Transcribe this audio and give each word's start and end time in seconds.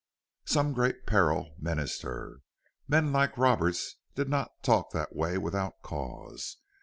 Some 0.45 0.73
great 0.73 1.05
peril 1.05 1.53
menaced 1.59 2.01
her. 2.01 2.39
Men 2.87 3.13
like 3.13 3.37
Roberts 3.37 3.97
did 4.15 4.29
not 4.29 4.63
talk 4.63 4.89
that 4.93 5.15
way 5.15 5.37
without 5.37 5.83
cause. 5.83 6.57